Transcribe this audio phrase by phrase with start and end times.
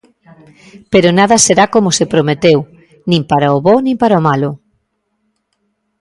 [0.91, 2.59] Pero nada será como se prometeu,
[3.09, 4.49] nin para o bo nin para o malo.